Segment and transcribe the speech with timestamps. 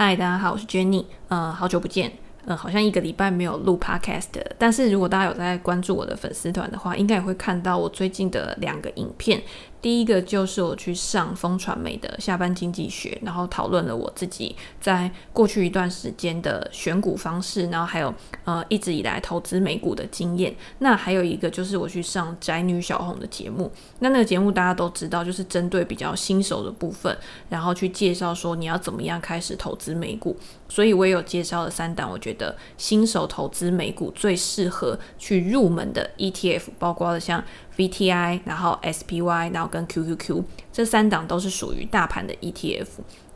[0.00, 2.12] 嗨，大家好，我是 Jenny，呃，好久不见。
[2.44, 9.42] 呃，好像一个礼拜没有录 podcast，但是如果大家有在关注我的粉丝团的话，应该也会看到我最近的两个影片。
[9.80, 18.12] 第一个就是我去上风传媒的下班经济学，然后讨论了我自己在过去一段时间的选股方式，然后还有
[18.44, 20.54] 呃一直以来投资美股的经验。
[20.80, 23.70] 那还有一个就是我去上宅女小红的节目，
[24.00, 27.16] 那那个节目大家都知道，就是针对比较新手的部分，
[27.48, 30.36] 然后去介绍说你要怎么样开始投资美股。
[30.70, 37.42] 所以我也有介绍了三档，我觉得新手投资美股最适合去入门的 ETF，包括了像
[37.78, 42.86] VTI，然后 SPY，然后跟 QQQ 这三档都是属于大盘的 ETF。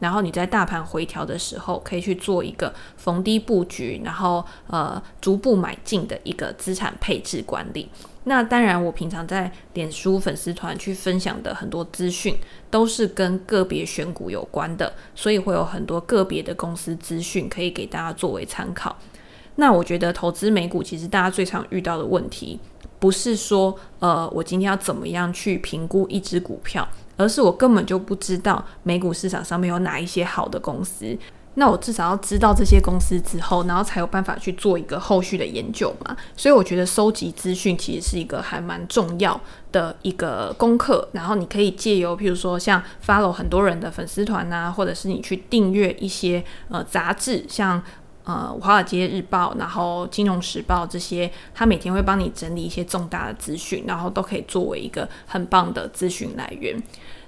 [0.01, 7.89] 然后你在大盘回调的时候，可以去做一个逢低布局，然后呃逐步买进的一个资产配置管理。
[8.25, 12.37] 那当然，我平常在脸书粉丝团去分享的很多资讯，
[12.69, 18.97] 都是跟个别选股有关的，所以会有很多个别的公司资讯可以给大家作为参考。
[19.57, 22.59] 那我觉得投资美股，其实大家最常遇到的问题，
[23.03, 26.87] 不是说呃我今天要怎么样去评估一只股票，
[27.17, 31.19] 而是我根本就不知道美股市场上面有哪一些好的公司。
[31.55, 36.17] 那我至少要知道这些公司之后，然后才有办法去做一个后续的研究嘛。
[36.35, 39.39] 所以我觉得收集资讯其实是一个还蛮重要
[39.71, 41.07] 的一个功课。
[41.13, 47.83] 然后你可以借由，譬如说像 follow 很多人的粉丝团啊，或者是你去订阅一些呃杂志，像
[48.25, 56.81] 呃华尔街日报，然后金融时报这些，他每天会帮你整理一些重大的资讯，然后都可以作为一个很棒的资讯来源。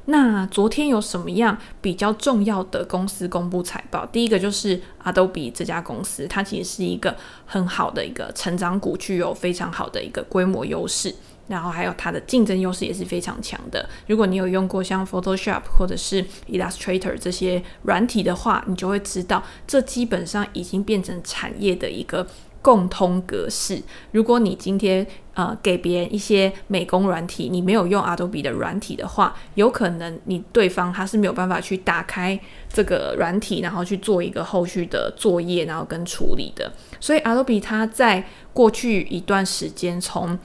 [0.06, 4.04] 那昨天有什么样比较重要的公司公布财报？
[4.06, 7.16] 第一个就是 Adobe 这家公司，它其实是一个
[7.46, 11.14] 很好的一个成长股，具有非常好的一个规模优势，
[11.48, 13.88] 然后还有它的竞争优势也是非常强的。
[14.06, 22.26] 如果你有用过像 Photoshop 或者是 Illustrator 这些软体的话，你就会知道，这基本上已经变成产业的一个。
[22.64, 23.82] 共通格式。
[24.12, 32.40] 如果你今天呃给别人一些美工软体，你没有用 Adobe 的软体的话，有可能你对方他是没有办法去打开
[32.72, 36.72] 这个软体，然后去做一个后续的作业，然后跟处理的。
[36.98, 38.24] 所以 Adobe 它在
[38.54, 40.38] 过去一段时间从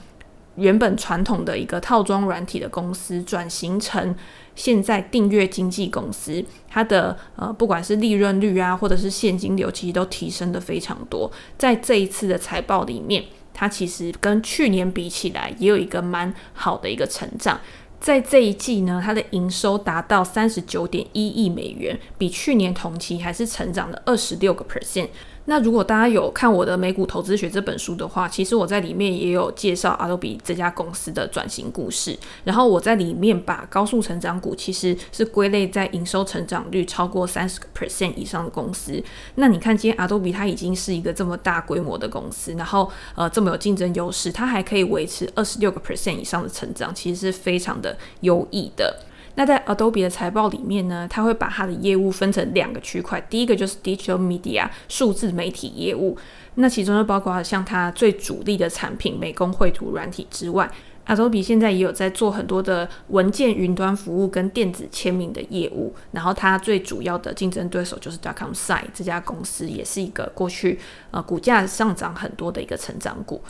[0.56, 4.14] 原本传统的一个套装软体的公司转型成
[4.60, 11.32] 现在订阅经纪公司，它的呃不管是利润率啊，或者是现金流，其实都提升得非常多。
[11.56, 17.58] 在这一次的财报里面，它其实跟去年比起来，也有一个蛮好的一个成长。
[17.98, 25.08] 在这一季呢，它的营收达到三十九点一亿美元，比去年同期还是成长了二十六个 percent。
[25.46, 32.16] 那如果大家有看我的美股投资学这本书的话，其实我在里面也有介绍 Adobe 这家公司的转型故事。
[32.44, 39.02] 然后我在里面把高速成长股其实是归类在营收成长率超过三十个 percent 以上的公司。
[39.34, 49.00] 那你看，今天 Adobe 它已经是一个这么大规模的公司，然后呃这么有竞争优势，它还可以维持二十六个 percent 以上的成长，其实是非常的优异的。
[49.36, 56.18] 那在 Adobe 的财报里面呢，它会把它的业务分成两个区块，第一个就是 Digital Media 数字媒体业务，
[56.56, 60.70] 那其中就包括像它最主力的产品美工绘图软体之外
[61.06, 70.78] ，Adobe 现在也有在做很多的文件云端服务跟电子签名的业务，然后它最主要的竞争对手就是 Dotcom Site 这家公司，也是一个过去
[71.12, 73.40] 呃股价上涨很多的一个成长股。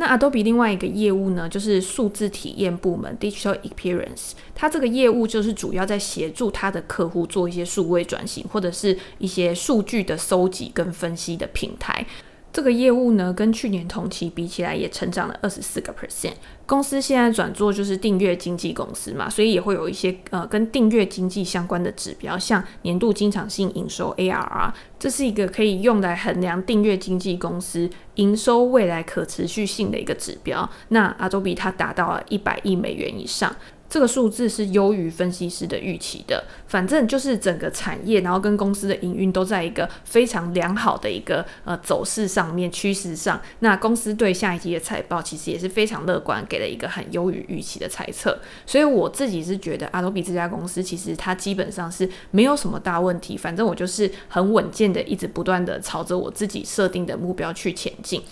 [0.00, 12.06] 那 Adobe 另外一个业务呢，就是数字体验部门 Digital Experience，它这个业务就是主要在协助它的客户做一些数位转型，或者是一些数据的收集跟分析的平台。
[12.50, 16.32] 这个业务呢，跟去年同期比起来也成长了二十四个 percent。
[16.66, 30.68] 公司现在转做就是订阅经纪公司嘛，所以也会有一些呃跟订阅经济相关的指标，像年度经常性营收 ARR，这是一个可以用来衡量订阅经纪公司营收未来可持续性的一个指标。
[30.88, 33.54] 那 Adobe 它达到了一百亿美元以上。
[33.88, 43.40] 这个数字是优于分析师的预期的，反正就是整个产业，然后跟公司的营运都在一个非常良好的一个呃走势上面趋势上。
[43.60, 48.38] 那公司对下一季的财报其实也是非常乐观，给了一个很优于预期的猜测。
[48.66, 58.22] 所以我自己是觉得 Adobe 这家公司其实它基本上是没有什么大问题，反正我就是很稳健的，一直不断的朝着我自己设定的目标去前进。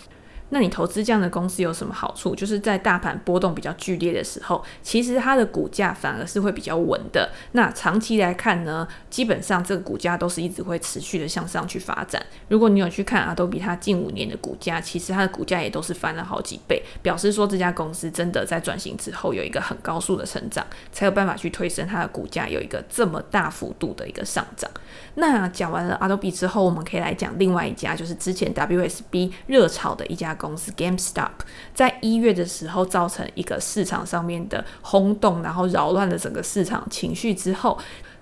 [0.50, 2.34] 那你投资这样的公司有什么好处？
[2.34, 7.30] 就是在大盘波动比较剧烈的时候，其实它的股价反而是会比较稳的。
[7.52, 12.24] 那长期来看呢，基本上这个股价都是一直会持续的向上去发展。
[12.48, 24.70] 如果你有去看阿多比它近五年的股价，其实它的股价也都是翻了好几倍，表示说这家公司真的在转型之后有一个很高速的成长，才有办法去推升它的股价有一个这么大幅度的一个上涨。
[25.16, 31.30] 那讲完了阿多比之后，我们可以来讲另外一家，就是之前 WSB 热炒的一家公司 GameStop，
[31.74, 37.76] 在一月的时候造成一个市场上面的轰动，然后扰乱了整个市场情绪之后。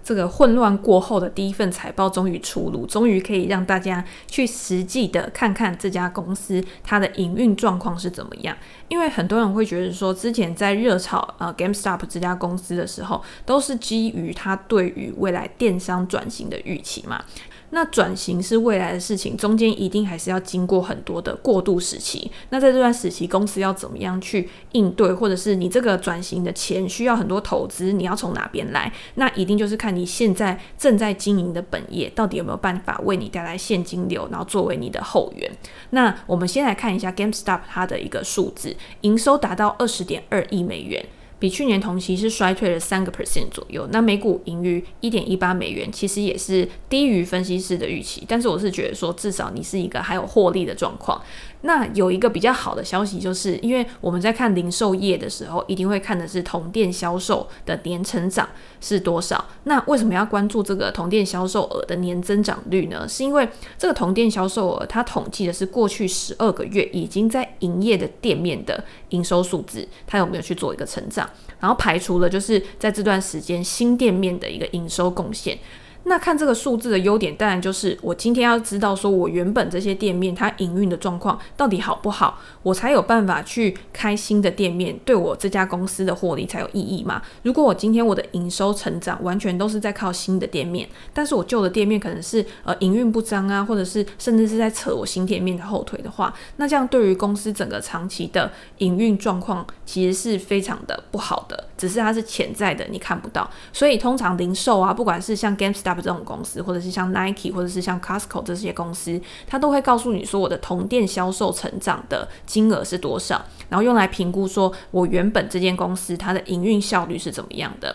[0.07, 8.55] 这个混乱过后的第一份财报终于出炉，终于可以让大家去实际的看看这家公司它的营运状况是怎么样。
[8.89, 17.25] 因为很多人会觉得说，之前在热炒呃 GameStop 这家公司的时候，都是基于它对于未来电商转型的预期嘛。
[17.75, 22.31] 那转型是未来的事情，中间一定还是要经过很多的过渡时期。
[22.51, 28.93] 那在这段时期，公司要怎么样去应对，或者是你这个转型的钱需要很多投资，你要从哪边来？
[29.17, 35.51] 那一定就是看你现在正在经营的本业到底有没有办法为你带来现金流，然后作为你的后援。
[35.91, 41.05] 那我们先来看一下 GameStop 它的一个数字，营收达到二十点二亿美元。
[41.39, 48.25] 比去年同期是衰退了三个 percent 左右，那每股盈余一点一八美元，其实也是低于分析师的预期。
[48.27, 51.21] 但是我是觉得说，至少你是一个还有获利的状况。
[51.67, 58.47] 那有一个比较好的消息，就是因为我们在看零售业的时候，一定会看的是同店销售的年成长
[58.83, 59.43] 是多少。
[59.65, 63.09] 那为什么要关注这个同店销售额的年增长率呢？
[63.09, 71.27] 是因为这个同店销售额它统计的是过去十二个月已经在营业的店面的营收数字，它有没有去做一个成长，
[71.61, 75.59] 然后排除了就是在这段时间新店面的一个营收贡献。
[76.07, 87.23] 那看这个数字的优点，当然就是我今天要知道说，我原本这些店面它营运的状况到底好不好，我才有办法去开新的店面，对我这家公司的获利才有意义嘛。
[87.43, 103.51] 如果我今天我的营收成长完全都是在靠新的店面，但是我旧的店面可能是呃营运不彰啊，或者是甚至是在扯我新店面的后腿的话，那这样对于公司整个长期的营运状况其实是非常的不好的，只是它是潜在的，你看不到。
[103.73, 105.94] 所以通常零售啊，不管是像 GameStop。
[106.03, 117.95] 这种公司，或者是像 Nike，或者是像 Costco 这些公司，它都会告诉你说，我的同店销售成长的金额是多少，然后用来评估说我原本这间公司它的营运效率是怎么样的。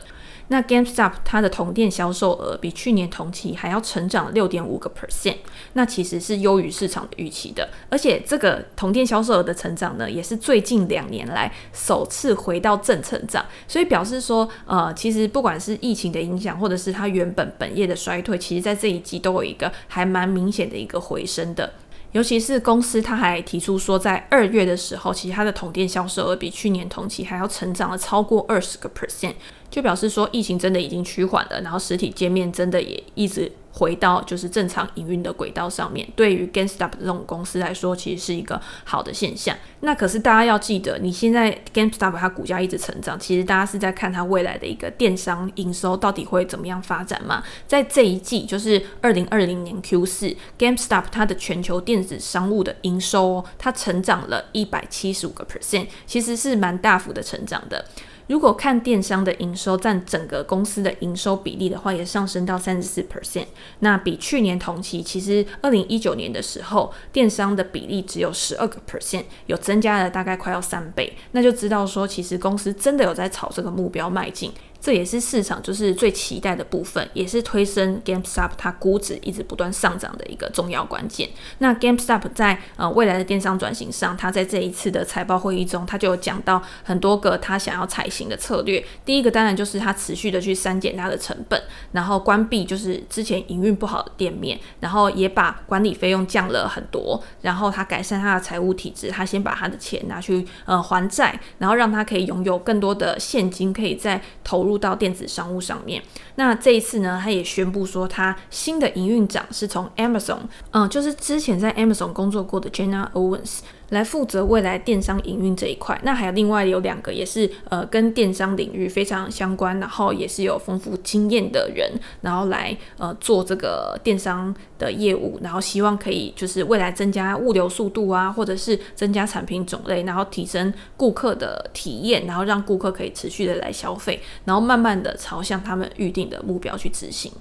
[0.50, 5.38] 那 GameStop 它的同店销售额比去年同期还要成长六点五个 percent，
[5.74, 7.70] 那其实是优于市场的预期的。
[7.90, 13.46] 而且这个同店销售额的成长呢，也是最近两年来首次回到正成长。
[13.68, 21.72] 所以表示说，呃，其实不管是疫情的影响，或者是它原本本业的衰退，其实在这一季都有一个还蛮明显的一个回升的。
[22.12, 29.36] 尤其是公司，他还提出说，在二月的时候，其实它的同店销售额比去年同期还要成长了超过二十个 percent，
[29.70, 33.52] 就表示说疫情真的已经趋缓了，然后实体店面真的也一直。
[33.72, 39.56] 回到就是正常营运的轨道上面，对于 GameStop 这种公司来说，其实是一个好的现象。
[39.82, 47.44] 那可是大家要记得，你现在 GameStop 它股价一直成长，其实大家是在看它未来的一个电商营收到底会怎么样发展嘛？
[47.68, 57.86] 在这一季，就是二零二零年 Q 四，GameStop 它的全球电子商务的营收，它成长了一百七十五个 percent，其实是蛮大幅的成长的。
[58.30, 63.48] 如果看电商的营收占整个公司的营收比例的话，也上升到三十四 percent。
[63.80, 71.18] 那比去年同期，其实二零一九年的时候，电商的比例只有十二个 percent，有增加了大概快要三倍。
[71.32, 74.54] 那就知道说，其实公司真的有在朝这个目标迈进。
[74.82, 81.30] 这也是市场就是最期待的部分，也是推升 GameStop 它估值一直不断上涨的一个重要关键。
[81.58, 88.82] 那 GameStop 在呃未来的电商转型上，它在这一次的财报会议中，它就有讲到很多个它想要采行的策略。
[89.04, 91.62] 第一个当然就是它持续的去删减它的成本，
[91.92, 104.69] 然后关闭就是之前营运不好的店面，然后也把管理费用降了很多，然后它改善它的财务体制，它先把它的钱拿去呃还债，然后让它可以拥有更多的现金，可以再投入。
[104.70, 106.02] 入到电子商务上面，
[106.36, 113.62] 那这一次呢，他也宣布说，他新的营运长是从 Amazon，嗯，就是之前在 Amazon 工作过的 Jenna Owens。
[113.90, 121.92] 来负责未来电商营运这一块，那还有另外有两个也是呃跟电商领域非常相关，然后也是有丰富经验的人，
[122.22, 137.32] 然后来呃做这个电商的业务，然后希望可以就是未来增加物流速度啊，或者是增加产品种类，然后提升顾客的体验，然后让顾客可以持续的来消费，然后慢慢的朝向他们预定的目标去执行。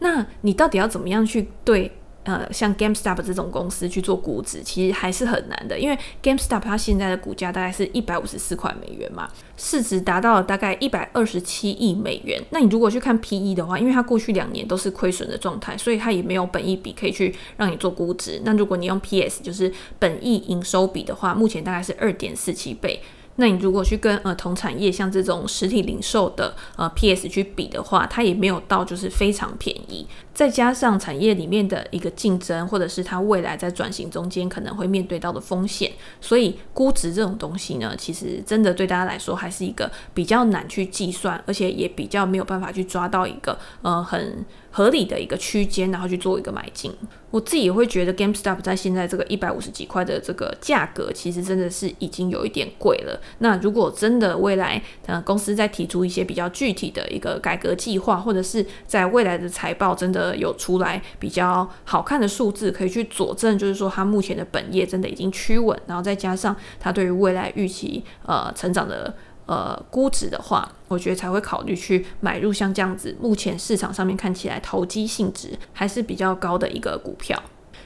[0.00, 1.90] 那你到底要怎么样去对
[2.24, 12.40] 呃，像 GameStop 这种公司去做估值，其实还是很难的，因为 GameStop 它现在的股价大概是一百五十四块美元嘛，市值达到了大概一百二十七亿美元。
[12.50, 18.40] 那你如果去看 PE 的话，因为它过去两年都是亏损的状态，所以它也没有本益比可以去让你做估值。
[18.44, 23.00] 那如果你用 PS，就是本益营收比的话，目前大概是二点四七倍。
[23.36, 30.06] 那你如果去跟呃同产业像这种实体零售的呃 PS 去比的话，它也没有到就是非常便宜。
[30.34, 46.92] 再加上产业里面的一个竞争，或者是它未来在转型中间可能会面对到的风险，所以估值这种东西呢，其实真的对大家来说还是一个比较难去计算，而且也比较没有办法去抓到一个呃很合理的一个区间，然后去做一个买进。
[47.30, 53.18] 我自己也会觉得 GameStop 在现在这个一百五十几块的这个价格，其实真的是已经有一点贵了。
[53.38, 69.14] 那如果真的未来呃公司在提出一些比较具体的一个改革计划，或者是在未来的财报真的有出来比较好看的数字，可以去佐证，就是说它目前的本业真的已经趋稳，然后再加上它对于未来预期呃成长的。
[69.46, 77.42] 呃，估值的话，我觉得才会考虑去买入像这样子，目前市场上面看起来投机性质还是比较高的一个股票。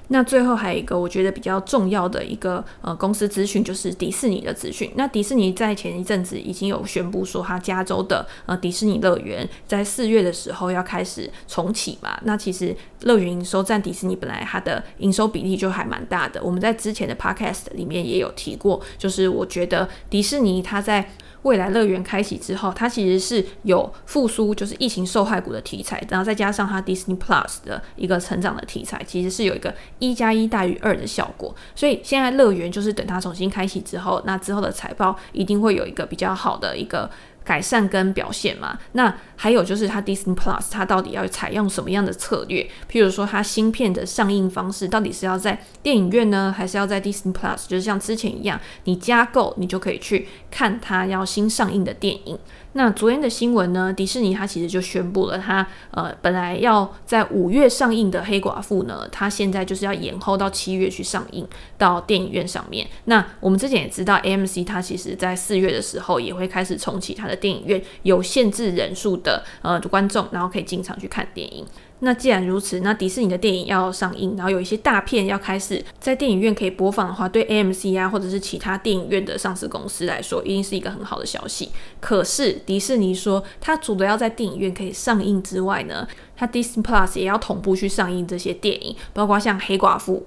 [0.08, 4.88] 那最后还有一个我觉得比较重要的一个呃公司资讯，就是迪士尼的资讯。
[4.94, 12.16] 那迪士尼在前一阵子已经有宣布说，它加州的呃迪士尼乐园在四月的时候要开始重启嘛。
[12.22, 16.40] 那其实乐园营收占迪士尼本来它的营收比例就还蛮大的。
[16.40, 21.10] 我们在之前的 podcast 里面也有提过，就是我觉得迪士尼它在
[21.46, 31.54] 未来乐园开启之后，它其实是有复苏，就是疫情受害股的题材，然后再加上它 Disney Plus 的一个成长的题材，其实是有一个一加一大于二的效果。
[31.76, 37.08] 所以现在乐园就是等它重新开启之后，那之后的财报一定会有一个比较好的一个。
[37.46, 42.68] 改善跟表现嘛，那还有就是它 Disney Plus 它到底要采用什么样的策略？
[42.90, 47.68] 譬如说它芯片的上映方式到底是要在电影院呢，还是要在 Disney Plus？
[47.68, 52.36] 就是像之前一样，你加购你就可以去看它要新上映的电影。
[52.76, 61.46] 那昨天的新闻呢，迪士尼它其实就宣布了它，呃本来要在五月上映的黑寡妇呢，它现在就是要延后到七月去上映
[61.78, 62.86] 到电影院上面。
[63.06, 71.64] 那我们之前也知道，AMC 它其实在四月的时候也会开始重启它的电影院，有限制人数的呃观众，然后可以进场去看电影。
[72.00, 81.70] 那既然如此，那迪士尼的电影要上映，然后有一些大片要开始在电影院可以播放的话，对 AMC 啊或者是其他电影院的上市公司来说，一定是一个很好的消息。
[81.98, 90.26] 可是迪士尼说，它除了要在电影院可以上映之外呢，它 Disney Plus 也要同步去上映这些电影，包括像黑寡妇。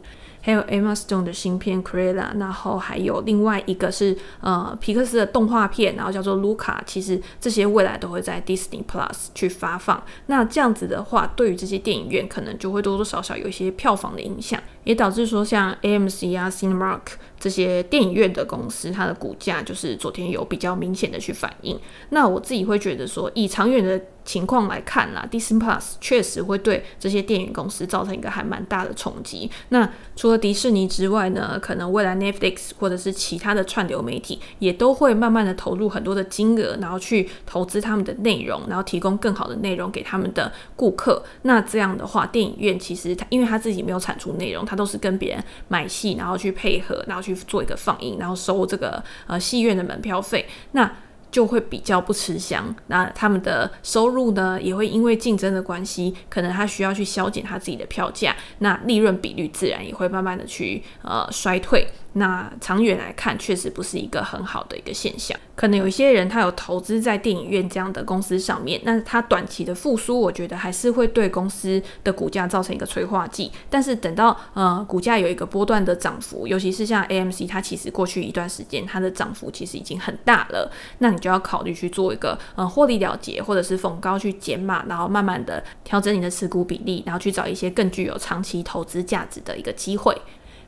[0.50, 6.79] 还有 Emma Stone 的新片 Creela，然后还有另外一个是呃皮克斯的动画片，然后叫做 Luca。
[6.88, 10.03] 其实这些未来都会在 Disney Plus 去发放。
[10.25, 17.01] 那这样子的话，对于这些电影院可能就会多多少少有一些票房的影响，也导致说像 AMC 啊、Cinemark
[17.39, 21.79] 这些电影院的公司，它的股价就是昨天有比较明显的去反应。
[22.10, 29.50] 那我自己会觉得说，以长远的情况来看啦，Disney Plus 确实会对这些电影公司造成一个还蛮大的冲击。
[29.69, 41.24] 那除了迪士尼之外呢，可能未来 Netflix 或者是其他的串流媒体也都会慢慢的投入很多的金额，然后去投资他们的内容，然后提供更好的内容给他们的顾客。
[41.43, 50.48] 那这样的话，电影院其实它因为他自己没有产出内容，他都是跟别人买戏，然后去配合，然后去做一个放映，然后收这个呃戏院的门票费。
[50.72, 50.90] 那
[51.32, 61.88] 就会比较不吃香，那他们的收入呢，也会因为竞争的关系，可能他需要去削减他自己的票价，那利润比率自然也会慢慢的去呃衰退。
[62.13, 65.38] 那长远来看，确实不是一个很好的一个现象。
[65.56, 73.51] 可能有一些人他有投资在电影院这样的公司上面，那他短期的复苏，我觉得还是会对公司的股价造成一个催化剂。
[73.70, 90.16] 但是等到呃股价有一个波段的涨幅，尤其是像 AMC，它其实过去一段时间它的涨幅其实已经很大了，那你就要考虑去做一个呃获利了结，或者是逢高去减码，然后慢慢的调整你的持股比例，然后去找一些更具有长期投资价值的一个机会。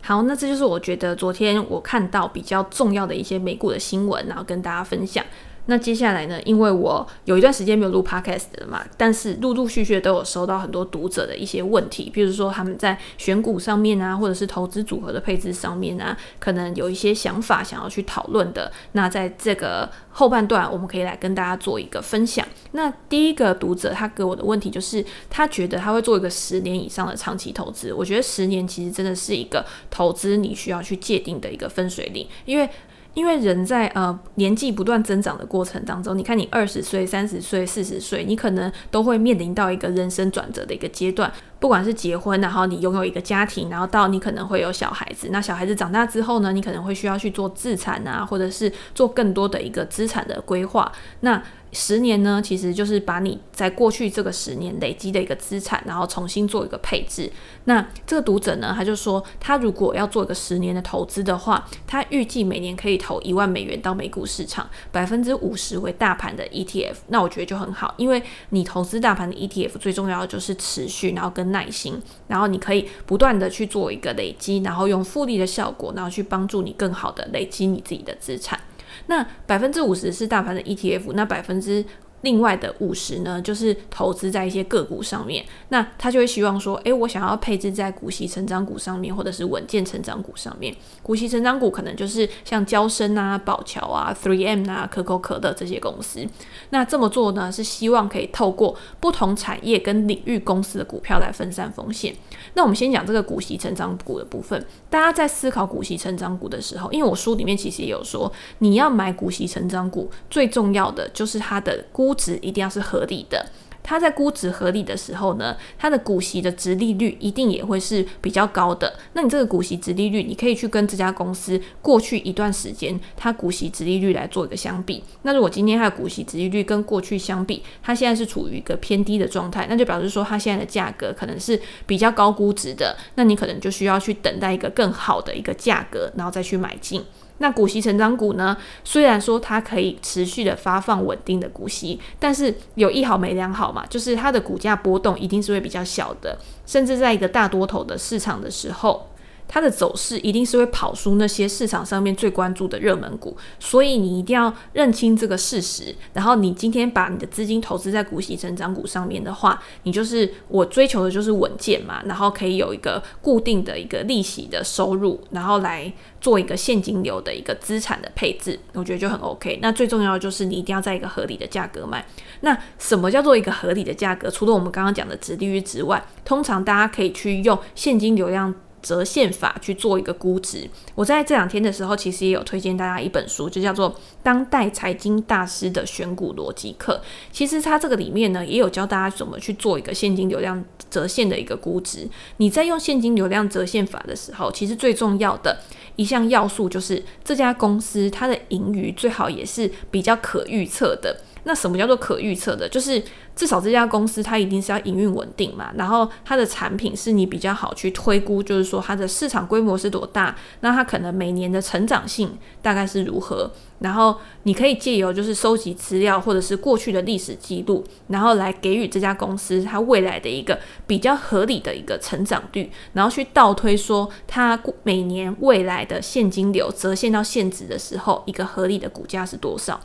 [0.01, 5.23] 好，那这就是我觉得昨天我看到比较重要的一些美股的新闻，然后跟大家分享。
[5.71, 18.69] 那接下来呢，因为我有一段时间没有录 podcast 了嘛，但是陆陆续续都有收到很多读者的一些问题，比如说他们在选股上面啊，或者是投资组合的配置上面啊，可能有一些想法想要去讨论的。
[18.91, 22.45] 那在这个后半段，我们可以来跟大家做一个分享。
[22.73, 27.93] 那第一个读者他给我的问题就是，他觉得他会做一个十年以上的长期投资。
[27.93, 32.69] 我觉得十年其实真的是一个投资你需要去界定的一个分水岭，因为。
[33.13, 41.31] 因为人在呃年纪不断增长的过程当中，你看你二十岁、三十岁、四十岁，你可能都会面临到一个人生转折的一个阶段。
[41.59, 50.91] 不管是结婚，然后你拥有一个家庭，然后到你可能会有小孩子，那小孩子长大之后呢，你可能会需要去做自产啊，或者是做更多的一个资产的规划。
[51.19, 57.31] 那十年呢，其实就是把你在过去这个十年累积的一个资产，然后重新做一个配置。
[57.65, 66.95] 那这个读者呢，他就说，他如果要做一个十年的投资的话，他预计每年可以投一万美元到美股市场，百分之五十为大盘的 ETF。
[67.07, 78.59] 那我觉得就很好，因为你投资大盘的 ETF 最重要的就是持续，然后跟耐心，然后你可以不断的去做一个累积，然后用复利的效果，然后去帮助你更好的累积你自己的资产。
[79.07, 81.83] 那百分之五十是大盘的 ETF，那百分之
[82.21, 85.45] 另外的五十呢，就是投资在一些个股上面。
[85.69, 90.75] 那他就会希望说，诶，我想要配置在股息成长股上面，或者是稳健成长股上面。
[91.01, 96.25] 股息成长股可能就是像交生啊、宝桥啊、three M 啊、可口可乐这些公司。
[96.69, 102.15] 那这么做呢，是希望可以透过不同产业跟领域公司的股票来分散风险。
[102.53, 104.65] 那我们先讲这个股息成长股的部分。
[104.89, 113.45] 大家在思考股息成长股的时候，因为我书里面其实也有说，你要买股息成长股，最重要的就是它的估估值一定要是合理的。
[113.83, 118.93] 它在估值合理的时候呢，它的股息的殖利率一定也会是比较高的。
[119.13, 125.01] 那你这个股息殖利率，你可以去跟这家公司过去一段时间它股息殖利率来做一个相比。
[125.21, 132.97] 那如果今天它的股息殖利率跟过去相比，它现在是处于一个偏低的状态，那就表示说它现在的价格可能是比较高估值的。
[133.15, 137.01] 那你可能就需要去等待一个更好的一个价格，然后再去买进。
[137.41, 138.55] 那股息成长股呢？
[138.85, 149.07] 虽然说它可以持续的发放稳定的股息，但是有一好没两好嘛，就是它的股价波动一定是会比较小的，甚至在一个大多头的市场的时候。
[149.53, 155.93] 它的走势一定是会跑输那些市场上面最关注的热门股，所以你一定要认清这个事实。
[156.13, 165.91] 然后你今天把你的资金投资在股息成长股上面的话，你就是我追求的就是稳健嘛，然后可以有一个固定的一个利息的收入，然后来
[166.21, 169.59] 做一个现金流的一个资产的配置，我觉得就很 OK。
[169.61, 172.05] 那最重要的就是你一定要在一个合理的价格买。
[172.39, 174.29] 那什么叫做一个合理的价格？
[174.29, 180.69] 除了我们刚刚讲的值利率之外，通常大家可以去用现金流量折现法去做一个估值。
[180.95, 183.91] 我在这两天的时候，其实也有推荐大家一本书，就叫做
[184.23, 187.01] 《当代财经大师的选股逻辑课》。
[187.31, 192.07] 其实它这个里面呢，也有教大家怎么去做一个现金流量折现的一个估值。
[192.37, 195.59] 你在用现金流量折现法的时候，其实最重要的
[195.95, 201.21] 一项要素就是这家公司它的盈余最好也是比较可预测的。
[201.43, 202.69] 那什么叫做可预测的？
[202.69, 203.01] 就是
[203.35, 229.79] 至少这家公司它一定是要营运稳定嘛，然后它的产品是你比较好去推估，就是说它的市场规模是多大，那它可能每年的成长性大概是如何，然后你可以借由就是收集资料或者是过去的历史记录，然后来给予这家公司它未来的一个比较合理的一个成长率，然后去倒推说它每年未来的现金流折现到现值的时候，一个合理的股价是多少。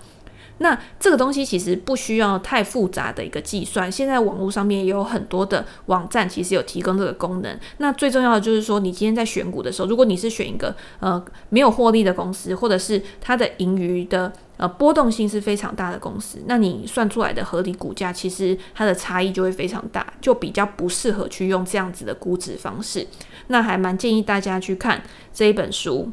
[0.59, 7.59] 那这个东西其实不需要太复杂的一个计算，现在网络上面也有很多的网站，其实有提供这个功能。
[7.79, 23.07] 那最重要的就是说，你今天在选股的时候，如果你是选一个呃没有获利的公司，或者是它的盈余的呃波动性是非常大的公司，那你算出来的合理股价，其实它的差异就会非常大，就比较不适合去用这样子的估值方式。
[23.49, 25.03] 那还蛮建议大家去看
[25.35, 26.11] 这一本书。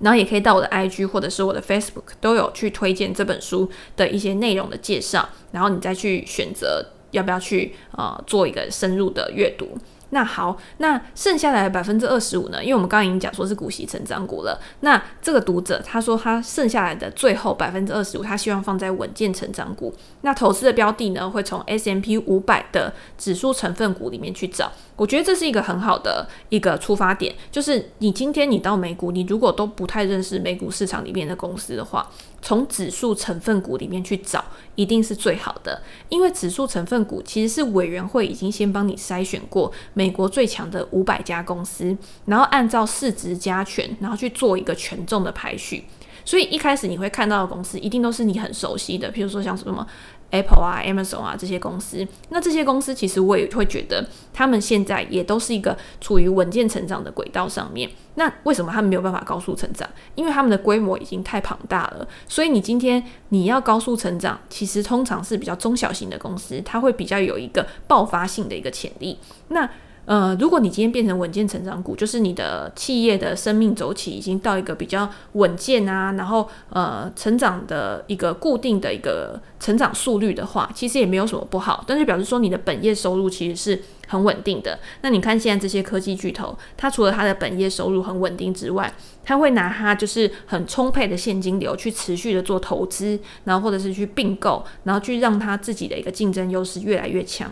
[0.00, 9.78] 然后也可以到我的 IG 或者是我的 Facebook 都有去推荐这本书的一些内容的介绍，然后你再去选择要不要去呃做一个深入的阅读。
[10.10, 12.62] 那好，那剩下来的百分之二十五呢？
[12.62, 14.60] 因为我们刚刚已经讲说是股息成长股了。
[14.80, 19.92] 那这个读者他说他剩下来的最后百分之二十五，他希望放在稳健成长股。
[20.22, 24.70] 那投资的标的呢，会从 S M P 五百的指数成分股里面去找。
[24.94, 32.08] 我觉得这是一个很好的一个出发点，就是你今天你到美股，你如果都不太认识美股市场里面的公司的话。
[32.42, 34.44] 从指数成分股里面去找，
[34.74, 41.96] 一定是最好的，因为指数成分股其实是委员会已经先帮你筛选过美国最强的五百家公司，
[42.26, 45.84] 然后按照市值加权，然后去做一个权重的排序。
[46.24, 49.86] 所以一开始你会看到的公司，一定都是你很熟悉的，譬如说像什么。
[50.30, 57.90] Apple 啊，Amazon 啊，这些公司，那这些公司其实我也会觉得，他们现在也都是一个处于稳健成长的轨道上面。
[58.16, 59.88] 那为什么他们没有办法高速成长？
[60.14, 62.06] 因为他们的规模已经太庞大了。
[62.26, 69.18] 所以你今天你要高速成长，其实通常是比较中小型的公司，它会比较有一个爆发性的一个潜力。
[69.48, 69.68] 那
[70.06, 81.84] 呃，如果你今天变成稳健成长股，就是你的企业的生命周期已经到一个比较稳健啊，然后呃，成长的一个固定的一个成长速率的话，其实也没有什么不好。
[81.88, 84.78] 但是表示说你的本业收入其实是很稳定的。
[85.02, 88.92] 那你看现在这些科技巨头，它除了它的本业收入很稳定之外，
[89.24, 97.50] 它会拿它就是很充沛的现金流去持续的做投资，然后或者是去并购，然后去让它自己的一个竞争优势越来越强。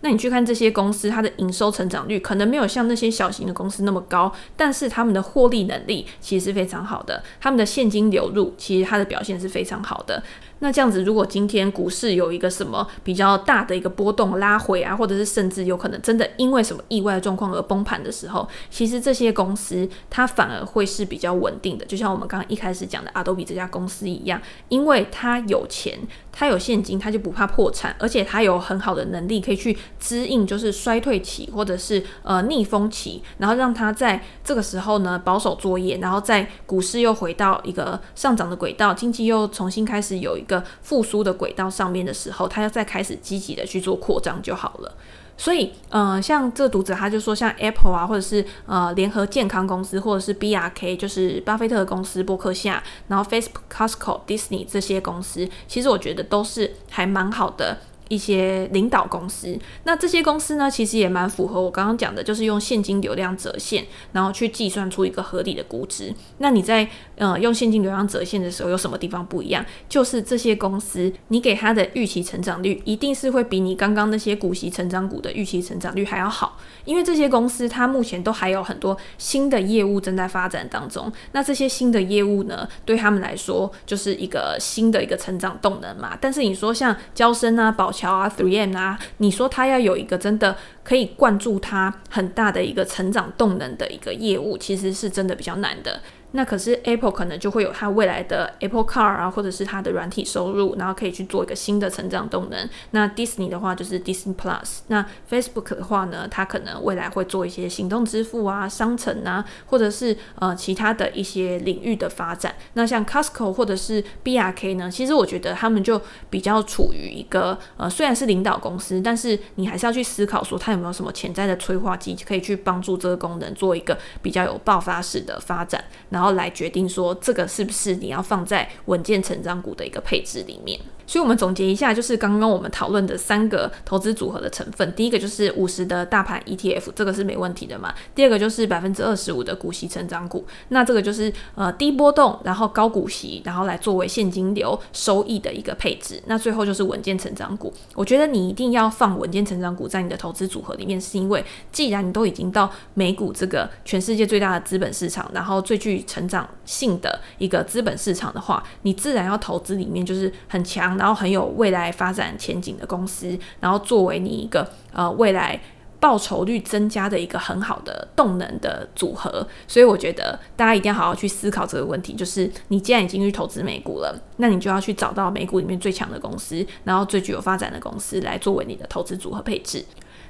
[0.00, 10.22] 那你去看这些公司，它的营收成长率可能没有像那些小型的公司那么高，但是他们的获利能力其实是非常好的，他们的现金流入其实它的表现是非常好的。
[10.60, 24.40] 那这样子，如果今天股市有一个什么比较大的一个波动拉回啊，或者是甚至有可能真的因为什么意外状况而崩盘的时候，其实这些公司它反而会是比较稳定的，就像我们刚刚一开始讲的 Adobe 这家公司一样，
[24.70, 25.98] 因为它有钱，
[26.32, 44.94] 它有现金，它就不怕破产，而且它有很好的能力可以去支应就是衰退期或者是呃逆风期，然后让它在这个时候呢保守作业，然后在股市又回到一个上涨的轨道，经济又重新开始有个复苏的轨道上面的时候，他要再开始积极的去做扩张就好了。
[45.38, 57.76] 所以，呃，像这读者他就说，像 Apple 啊，或者是呃联合健康公司，或者是 BRK，就是巴菲特的公司，伯克夏，然后 Facebook、Costco、Disney 这些公司，其实我觉得都是还蛮好的。
[58.08, 66.14] 一些领导公司，那这些公司呢，其实也蛮符合我刚刚讲的，就是用现金流量折现，然后去计算出一个合理的估值。
[66.38, 69.64] 那你在呃用现金流量折现的时候，有什么地方不一样？
[69.88, 81.12] 就是这些公司，你给它的预期成长率，一定是会比你刚刚那些股息成长股的预期成长率还要好，因为这些公司它目前都还有很多新的业务正在发展当中。
[81.32, 86.16] 那这些新的业务呢，对他们来说就是一个新的一个成长动能嘛。
[86.20, 96.02] 但是你说像交生啊、保桥啊、Three M 啊，你说他要有一个真的可以灌注他很大的一个成长动能的一个业务，其实是真的比较难的。
[96.36, 102.68] 那可是 Apple 可能就会有它未来的 Apple Car 啊，或者是它的软体收入，然后可以去做一个新的成长动能。
[102.90, 104.80] 那 Disney 的话就是 Disney Plus。
[104.88, 112.54] 那 Facebook 的话呢，它可能未来会做一些行动支付啊、商城啊，或者是呃其他的一些领域的发展。
[112.74, 126.25] 那像 Costco 或者是 BRK 呢，其实我觉得他们就比较处于一个呃虽然是领导公司，但是你还是要去思考说它有没有什么潜在的催化剂，可以去帮助这个功能做一个比较有爆发式的发展，然后。
[126.26, 130.80] 后来决定说，这个是不是你要放在稳健成长股的一个配置里面。
[131.08, 134.92] 所以，我们总结一下，就是刚刚我们讨论的三个投资组合的成分。
[134.96, 137.94] 第一个就是五十的大盘 ETF，这个是没问题的嘛。
[138.12, 146.20] 第二个就是百分之二十五的股息成长股，那这个就是呃低波动，然后高股息，然后来作为现金流收益的一个配置。
[146.26, 147.72] 那最后就是稳健成长股。
[147.94, 160.96] 我觉得你一定要放稳健成长股在你的投资组合里面，是因为既然你都已经到美股这个全世界最大的资本市场，然后最具成长性的一个资本市场的话，你自然要投资里面就是很强。
[160.96, 165.60] 然后很有未来发展前景的公司，然后作为你一个呃未来
[166.00, 172.14] 报酬率增加的一个很好的动能的组合，所以我觉得大家一定要好好去思考这个问题。
[172.14, 179.84] 就是你既然已经去投资美股了，那你就要去找到美股里面最强的公司，然后最具有发展的公司来作为你的投资组合配置。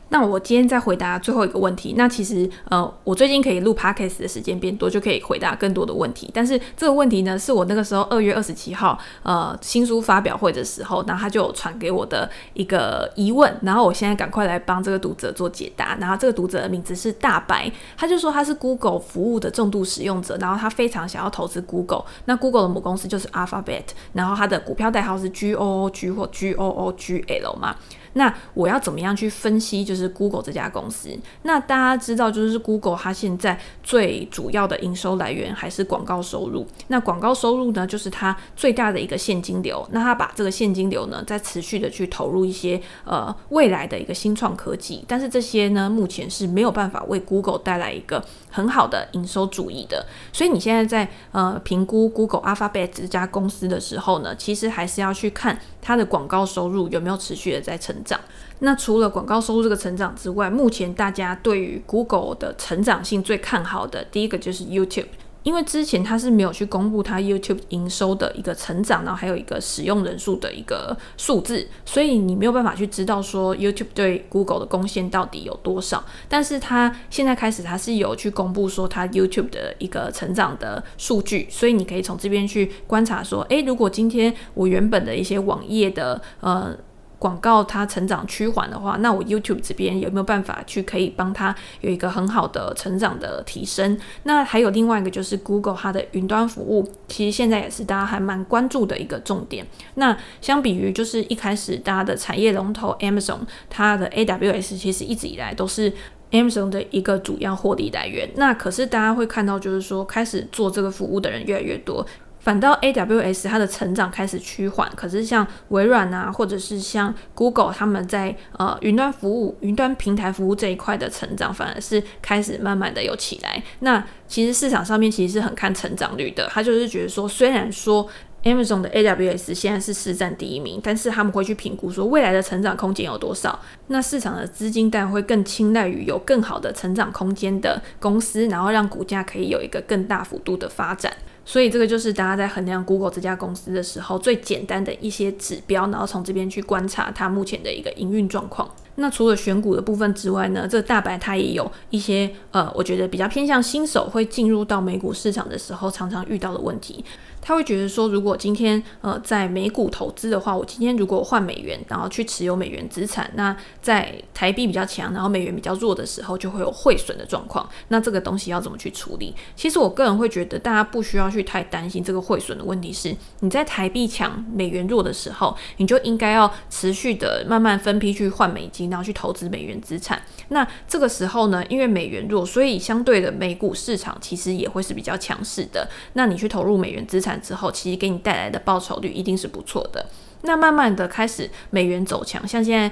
[0.08, 1.94] 那我今天再回答最后一个问题。
[1.96, 6.30] 那其实呃，我最近可以录 podcast 的时间变多，就可以回答更多的问题。
[6.32, 15.96] 但是这个问题呢，是我那个时候二月二十七号呃新书发表会的时候，然后他就传给我的一个疑问，然后我现在赶快来帮这个读者做解答。
[16.00, 22.04] 然后这个读者的名字是大白，他就说他是 Google 服务的重度使用者，然后他非常想要投资 Google。
[22.26, 27.74] 那 Google 的母公司就是 Alphabet，然后他的股票代号是 G O O G 或 G O O G L 嘛。
[28.16, 31.08] 那我要怎么样去分析就是 Google 这家公司？
[31.42, 36.66] 那大家知道，就是 Google 它现在最主要的营收来源还是广告收入。
[36.88, 39.86] 那广告收入呢，就是它最大的一个现金流。
[39.92, 45.04] 那它把这个现金流呢，再持续的去投入一些呃未来的一个新创科技。
[45.06, 50.06] 但是这些呢，目前是没有办法为 Google 带来一个很好的营收主义的。
[50.32, 58.18] 所以你现在在呃评估 Google Alphabet 这家公司的时候呢，其实还是要去看它的广告收入有没有持续的在成长。
[58.60, 65.08] 那除了广告收入这个成长之外，目前大家对于 Google 的成长性最看好的第一个就是 YouTube，
[65.42, 76.02] 因为之前它是没有去公布它 YouTube 营收的一个成长，然后还有一个使用人数的一个数字，所以你没有办法去知道说 YouTube 对 Google 的贡献到底有多少。
[76.26, 86.74] 但是它现在开始，它是有去公布说它 YouTube 的一个成长的数据，所以你可以从这边去观察说，诶，如果今天我原本的一些网页的呃。
[87.18, 93.98] 广告它成长趋缓的话，那我 YouTube 这边有没有办法去可以帮它有一个很好的成长的提升？
[94.24, 99.66] 那还有另外一个就是 Google 它的云端服务，其实现在也是大家还蛮关注的一个重点。
[99.94, 105.90] 那相比于就是一开始大家的产业龙头 Amazon，它的 AWS 其实一直以来都是
[106.32, 108.28] Amazon 的一个主要获利来源。
[108.36, 112.06] 那可是大家会看到，就是说开始做这个服务的人越来越多。
[112.46, 123.60] 反倒 AWS 它的成长开始趋缓，可是像微软啊，或者是像 Google 他们在呃云端服务、云端平台服务这一块的成长，反而是开始慢慢的有起来。
[123.80, 128.08] 那其实市场上面其实是很看成长率的，他就是觉得说，虽然说
[128.44, 133.58] Amazon 的 AWS 现在是市占第一名，但是他们会去评估说未来的成长空间有多少。
[133.88, 141.12] 那市场的资金当然会更青睐于有更好的成长空间的公司，然后让股价可以有一个更大幅度的发展。
[141.48, 148.68] 所以这个就是大家在衡量 Google 这家公司的时候最简单的一些指标，然后从这边去观察它目前的一个营运状况。
[148.96, 157.04] 那除了选股的部分之外呢，这个大白它也有一些呃，我觉得比较偏向新手会进入到美股市场的时候常常遇到的问题。
[157.40, 167.64] 他会觉得说，如果今天呃在美股投资的话，我今天如果换美元，然后去持有美元资产，那在台币比较强，然后美元比较弱的时候，就会有汇损的状况。
[167.86, 169.32] 那这个东西要怎么去处理？
[169.54, 172.92] 其实我个人会觉得，大家不需要去太担心这个汇损的问题。
[172.92, 180.20] 是你在台币强、美元弱的时候，你就应该要持续的慢慢分批去换美金，然后去投资美元资产。
[180.48, 185.88] 那这个时候呢，因为美元弱，所以相对的美股市场其实也会是比较强势的。
[186.14, 187.36] 那你去投入美元资产。
[187.46, 190.06] 之后，其实给你带来的报酬率一定是不错的。
[190.42, 192.90] 那慢慢的开始美元走强，像现在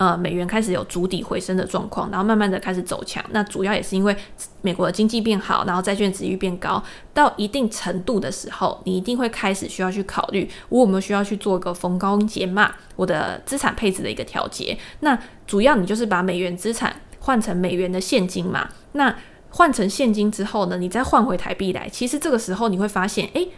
[0.00, 3.22] 呃美元开始有筑底回升的状况，然后慢慢的开始走强。
[3.32, 4.16] 那主要也是因为
[4.62, 6.82] 美国的经济变好，然后债券殖利率变高，
[7.12, 14.78] 到一定程度的时候，你一定会开始需要去考虑，我有没有需要去做一个逢高减码，我的资产配置的一个调节。
[15.00, 18.70] 那主要你就是把美元资产换成美元的现金嘛。
[18.92, 19.14] 那
[19.50, 23.50] 换成现金之后呢，你再换回台币来，其实这个时候你会发现，诶。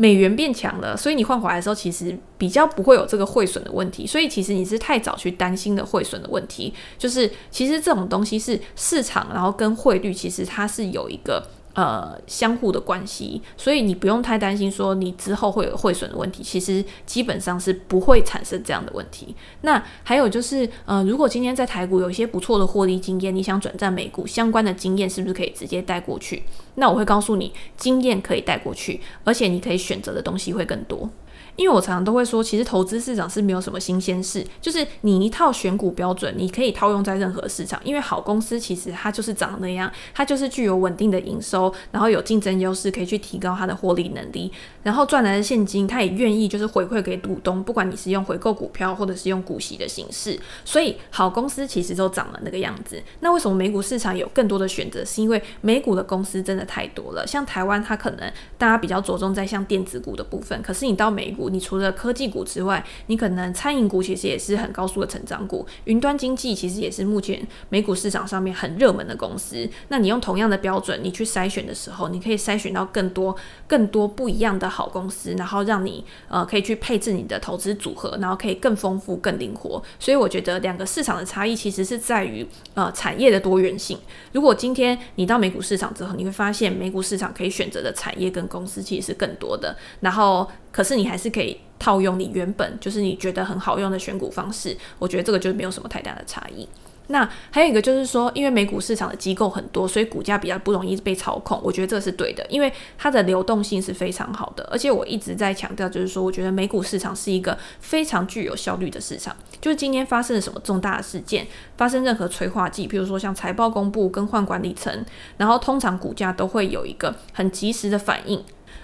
[0.00, 4.06] 美元变强了，所以你换回来的时候，其实比较不会有这个汇损的问题。
[4.06, 11.46] 所以其实你是太早去担心的汇损的问题，就是其实这种东西是市场，然后跟汇率其实它是有一个。
[11.74, 19.36] 呃，相互的关系，所以你不用太担心说你之后会有汇损的问题，其实基本上是不会产生这样的问题。
[19.60, 26.42] 那还有就是，呃，如果今天在台股有一些不错的获利经验，你想转战美股相关的经验，是不是可以直接带过去？
[26.74, 31.08] 那我会告诉你，经验可以带过去，而且你可以选择的东西会更多。
[31.56, 37.80] 因为我常常都会说，其实投资市场是没有什么新鲜事，就是你一套选股标准，你可以套用在任何市场。
[37.84, 44.50] 因为好公司其实它就是长那样，它就是具有稳定的营收，然后有竞争优势，可以去提高它的获利能力，
[44.82, 50.38] 然后赚来的现金，它也愿意就是回馈给股东，不管你是用回购股票或者是用股息的形式。
[50.64, 53.02] 所以好公司其实都长了那个样子。
[53.20, 55.04] 那为什么美股市场有更多的选择？
[55.04, 57.26] 是因为美股的公司真的太多了。
[57.26, 61.49] 像台湾，它可能大家比较着重在像电子股的部分，可是你到美股。
[61.50, 69.68] 你除了科技股之外，你可能餐饮股其实也是很高速的成长股，云端经济其实也是目前美股市场上面很热门的公司。
[69.88, 73.36] 那你用同样的标准，你去筛选的时候，你可以筛选到更多、
[73.66, 79.82] 更多不一样的好公司，然后让你呃可以去配置你的投资组合，然后可以更丰富、更灵活。
[79.98, 83.98] 所以我觉得两个市场的差异其实是在于呃产业的多元性。
[84.32, 89.76] 如果今天你到美股市场之后，你会发现美股市场可以选择的产业跟公司其实是更多的。
[90.00, 96.68] 然后可是你还是可以套用你原本就是你觉得很好用的选股方式，我觉得这个就没有什么太大的差异。
[97.12, 101.60] 那还有一个就是说，因为美股市场的机构很多，所以股价比较不容易被操控。
[101.60, 104.62] 我觉得这是对的，因为它的流动性是非常好的。
[104.70, 109.34] 而且我一直在强调，就是说，我觉得美股市场是一个非常具有效率的市场。
[109.60, 115.04] 就是今天发生了什么重大的事件，发生任何催化剂，比如说像财报公布、更换管理层，
[115.36, 118.40] 然后通常股价都会有一个很及时的反应。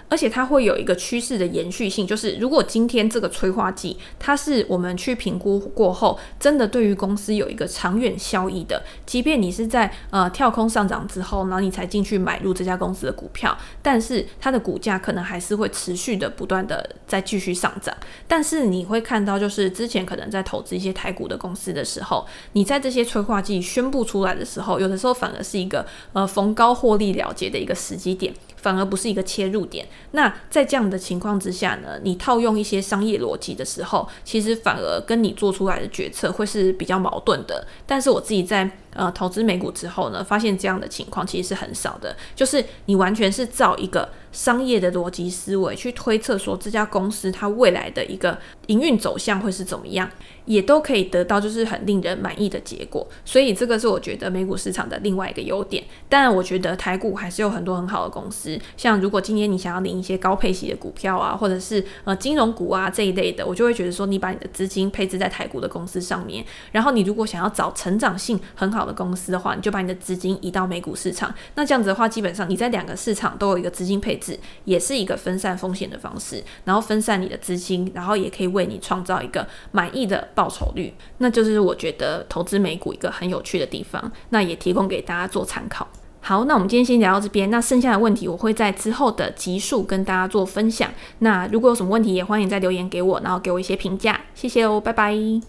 [0.09, 17.95] 而且它会有一个趋势的延续性，就是如果今天这个催化剂，它是我们去评估过后，真的对于公司有一个长远效益的，即便你是在呃跳空上涨之后，然后你才进去买入这家公司的股票，但是它的股价可能还是会持续的不断的再继续上涨。
[18.27, 28.33] 但是你会看到，就是之前可能在投资一些台股的公司的时候，你在这些催化剂宣布出来的时候，有的时候反而是一个呃逢高获利了结的一个时机点。
[28.67, 29.87] 反而不是一个切入点。
[30.11, 37.65] 那在这样的情况之下呢，你套用一些商业逻辑的时候，其实反而跟你做出来的决策会是比较矛盾的。
[37.85, 50.07] 但是我自己在呃投资美股之后呢，发现这样的情况其实是很少的，就是你完全是照一个商业的逻辑思维去推测说这家公司它未来的一个营运走向会是怎么样。
[50.45, 55.83] 也都可以得到就是很令人满意的结果，所以这个是我觉得美股市场的另外一个优点。
[56.07, 66.45] 当然，我觉得台股还是有很多很好的公司，像如果今天你想要领一些高配息的股票啊，或者是呃金融股啊这一类的，我就会觉得说你把你的资金配置在台股的公司上面。
[66.71, 71.35] 然后你如果想要找成长性很好的公司的话，你就把你的资金移到美股市场。
[71.55, 74.26] 那这样子的话，基本上你在两个市场都有一个资金配置，
[74.65, 80.25] 也是一个分散风险的方式，然后分散你的资金，然后也可以为你创造一个满意的。
[80.33, 85.87] 报酬率，那就是我觉得投资美股一个很有趣的地方，那也提供给大家做参考。
[86.21, 90.91] 好，那我们今天先聊到这边，那剩下的问题我会在之后的集数跟大家做分享。
[91.19, 95.41] 那如果有什么问题，也欢迎再留言给我，然后给我一些评价，谢谢哦，拜拜。